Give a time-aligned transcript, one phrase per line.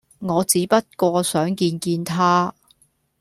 [0.17, 2.55] 我只不過想見見她